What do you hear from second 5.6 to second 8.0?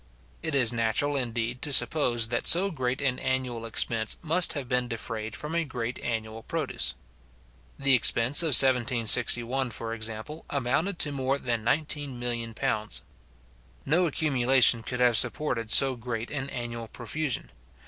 great annual produce. The